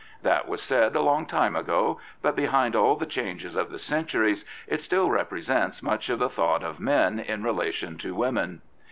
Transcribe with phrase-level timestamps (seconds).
[0.23, 4.43] That was said a long time ago; but behind all the changes of the centuries,
[4.65, 8.63] it still represents much of the thought of men in relation to women.